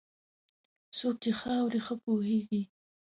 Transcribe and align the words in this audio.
څوک 0.97 1.15
چې 1.23 1.31
ښه 1.39 1.51
اوري، 1.59 1.79
ښه 1.85 1.95
پوهېږي. 2.03 2.61